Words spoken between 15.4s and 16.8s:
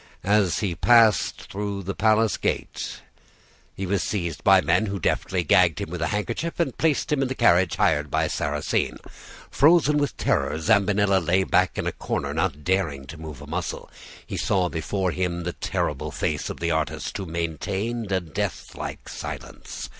the terrible face of the